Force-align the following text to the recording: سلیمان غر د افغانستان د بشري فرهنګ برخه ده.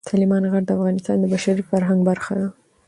سلیمان 0.09 0.43
غر 0.51 0.63
د 0.65 0.69
افغانستان 0.77 1.17
د 1.19 1.25
بشري 1.33 1.63
فرهنګ 1.69 1.99
برخه 2.09 2.33
ده. 2.39 2.47